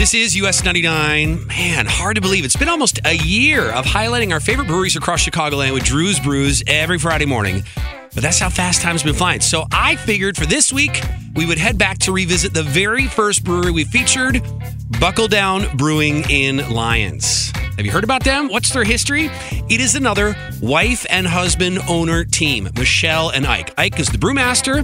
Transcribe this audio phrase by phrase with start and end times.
[0.00, 1.46] This is US 99.
[1.46, 2.42] Man, hard to believe.
[2.46, 6.62] It's been almost a year of highlighting our favorite breweries across Chicagoland with Drew's Brews
[6.66, 7.64] every Friday morning.
[8.14, 9.42] But that's how fast time's been flying.
[9.42, 11.02] So I figured for this week,
[11.34, 14.42] we would head back to revisit the very first brewery we featured,
[15.00, 17.52] Buckle Down Brewing in Lyons.
[17.76, 18.48] Have you heard about them?
[18.48, 19.30] What's their history?
[19.68, 23.74] It is another wife and husband owner team, Michelle and Ike.
[23.76, 24.82] Ike is the brewmaster,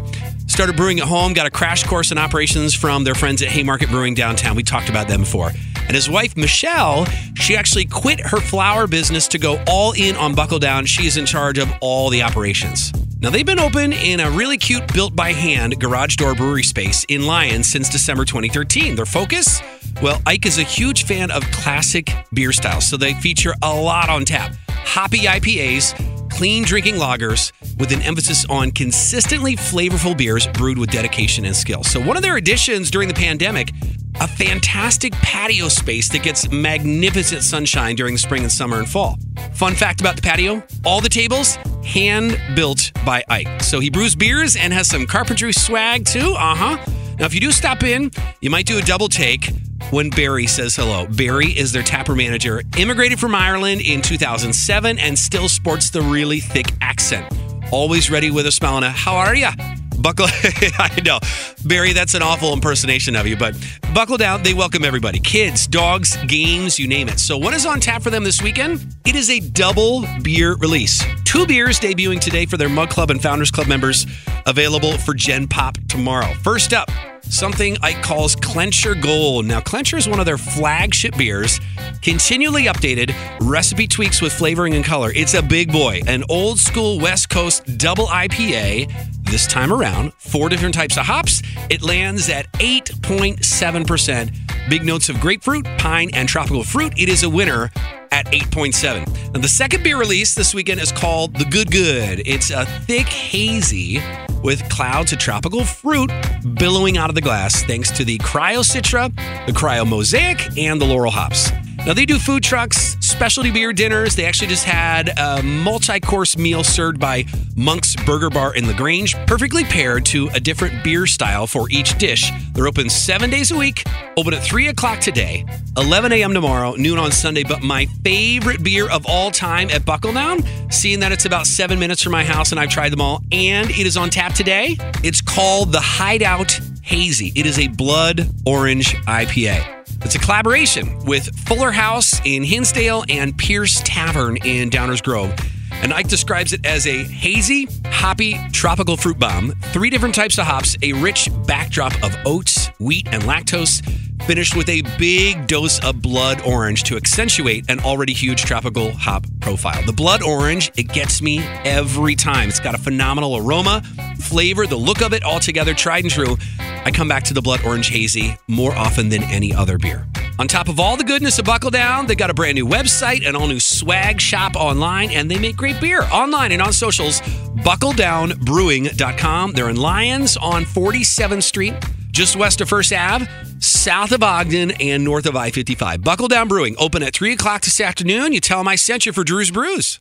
[0.57, 3.91] started brewing at home, got a crash course in operations from their friends at Haymarket
[3.91, 4.57] Brewing downtown.
[4.57, 5.53] We talked about them before.
[5.87, 10.35] And his wife, Michelle, she actually quit her flower business to go all in on
[10.35, 10.87] Buckle Down.
[10.87, 12.91] She is in charge of all the operations.
[13.21, 17.05] Now, they've been open in a really cute, built by hand garage door brewery space
[17.11, 18.97] in Lyons since December 2013.
[18.97, 19.61] Their focus?
[20.01, 24.09] Well, Ike is a huge fan of classic beer styles, so they feature a lot
[24.09, 30.77] on tap hoppy IPAs, clean drinking lagers, with an emphasis on consistently flavorful beers brewed
[30.77, 31.83] with dedication and skill.
[31.83, 33.73] So, one of their additions during the pandemic,
[34.21, 39.19] a fantastic patio space that gets magnificent sunshine during the spring and summer and fall.
[39.55, 43.63] Fun fact about the patio all the tables hand built by Ike.
[43.63, 46.35] So, he brews beers and has some carpentry swag too.
[46.37, 46.77] Uh huh.
[47.19, 48.11] Now, if you do stop in,
[48.43, 49.51] you might do a double take
[49.91, 51.07] when Barry says hello.
[51.07, 56.41] Barry is their tapper manager, immigrated from Ireland in 2007 and still sports the really
[56.41, 57.33] thick accent.
[57.73, 59.53] Always ready with a smile and a how are ya?
[59.99, 60.27] Buckle,
[60.79, 61.19] I know.
[61.65, 63.57] Barry, that's an awful impersonation of you, but
[63.95, 64.43] buckle down.
[64.43, 67.19] They welcome everybody kids, dogs, games, you name it.
[67.19, 68.87] So, what is on tap for them this weekend?
[69.05, 71.03] It is a double beer release.
[71.25, 74.07] Two beers debuting today for their Mug Club and Founders Club members,
[74.47, 76.33] available for Gen Pop tomorrow.
[76.35, 76.91] First up,
[77.23, 79.45] something Ike calls Clencher Gold.
[79.45, 81.61] Now, Clencher is one of their flagship beers,
[82.01, 85.11] continually updated, recipe tweaks with flavoring and color.
[85.17, 89.16] It's a big boy, an old school West Coast double IPA.
[89.31, 91.43] This time around, four different types of hops.
[91.69, 94.71] It lands at 8.7%.
[94.71, 96.93] Big notes of grapefruit, pine, and tropical fruit.
[96.97, 97.71] It is a winner
[98.13, 99.33] at 8.7.
[99.35, 102.23] Now, the second beer release this weekend is called The Good Good.
[102.25, 104.01] It's a thick, hazy
[104.45, 106.11] with clouds of tropical fruit
[106.55, 109.13] billowing out of the glass thanks to the Cryo Citra,
[109.47, 111.51] the Cryo Mosaic, and the Loral hops.
[111.85, 114.15] Now, they do food trucks, specialty beer dinners.
[114.15, 117.25] They actually just had a multi course meal served by
[117.57, 122.31] Monk's Burger Bar in LaGrange, perfectly paired to a different beer style for each dish.
[122.53, 123.85] They're open seven days a week,
[124.19, 125.47] open at 3 o'clock today,
[125.79, 126.35] 11 a.m.
[126.35, 127.43] tomorrow, noon on Sunday.
[127.43, 130.41] But my favorite beer of all time at Buckle Down,
[130.71, 133.71] seeing that it's about seven minutes from my house and I've tried them all, and
[133.71, 137.33] it is on tap today, it's called the Hideout Hazy.
[137.35, 139.76] It is a blood orange IPA.
[140.03, 145.35] It's a collaboration with Fuller House in Hinsdale and Pierce Tavern in Downers Grove.
[145.73, 150.45] And Ike describes it as a hazy, hoppy, tropical fruit bomb, three different types of
[150.47, 153.85] hops, a rich backdrop of oats, wheat, and lactose,
[154.23, 159.27] finished with a big dose of blood orange to accentuate an already huge tropical hop
[159.41, 159.85] profile.
[159.85, 162.49] The blood orange, it gets me every time.
[162.49, 163.83] It's got a phenomenal aroma,
[164.19, 166.37] flavor, the look of it all together, tried and true.
[166.59, 170.07] I come back to the blood orange hazy more often than any other beer.
[170.39, 173.27] On top of all the goodness of Buckle Down, they got a brand new website,
[173.27, 177.21] an all new swag shop online, and they make great beer online and on socials.
[177.65, 179.53] BuckleDownBrewing.com.
[179.53, 181.75] They're in Lyons on 47th Street,
[182.11, 183.27] just west of First Ave,
[183.61, 186.03] south of Ogden, and north of I 55.
[186.03, 188.35] Buckle Down Brewing, open at 3 o'clock this afternoon.
[188.35, 190.01] You tell them I sent you for Drew's Brews.